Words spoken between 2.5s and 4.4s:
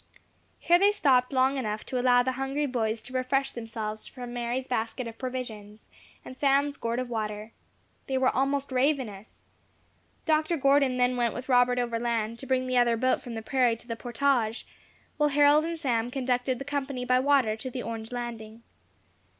boys to refresh themselves from